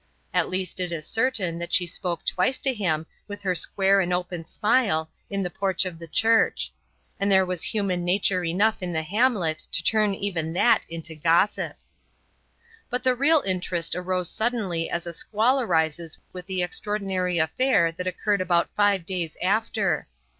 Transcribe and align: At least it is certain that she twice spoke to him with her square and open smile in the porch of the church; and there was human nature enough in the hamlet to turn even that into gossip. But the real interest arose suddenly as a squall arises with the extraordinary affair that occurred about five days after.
At 0.33 0.49
least 0.49 0.79
it 0.79 0.91
is 0.91 1.05
certain 1.05 1.59
that 1.59 1.71
she 1.73 1.85
twice 1.85 1.93
spoke 1.93 2.63
to 2.63 2.73
him 2.73 3.05
with 3.27 3.43
her 3.43 3.53
square 3.53 4.01
and 4.01 4.11
open 4.11 4.45
smile 4.45 5.11
in 5.29 5.43
the 5.43 5.49
porch 5.51 5.85
of 5.85 5.99
the 5.99 6.07
church; 6.07 6.73
and 7.19 7.31
there 7.31 7.45
was 7.45 7.61
human 7.61 8.03
nature 8.03 8.43
enough 8.43 8.81
in 8.81 8.93
the 8.93 9.03
hamlet 9.03 9.59
to 9.71 9.83
turn 9.83 10.15
even 10.15 10.53
that 10.53 10.87
into 10.89 11.13
gossip. 11.13 11.77
But 12.89 13.03
the 13.03 13.13
real 13.13 13.43
interest 13.45 13.95
arose 13.95 14.31
suddenly 14.31 14.89
as 14.89 15.05
a 15.05 15.13
squall 15.13 15.61
arises 15.61 16.17
with 16.33 16.47
the 16.47 16.63
extraordinary 16.63 17.37
affair 17.37 17.91
that 17.91 18.07
occurred 18.07 18.41
about 18.41 18.73
five 18.75 19.05
days 19.05 19.37
after. 19.39 20.07